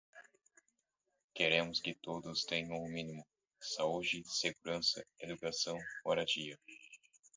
Queremos 1.37 1.77
que 1.83 1.93
todos 1.93 2.43
tenham 2.43 2.81
o 2.83 2.89
mínimo: 2.89 3.23
saúde, 3.59 4.23
segurança, 4.25 5.05
educação, 5.19 5.77
moradia 6.03 6.57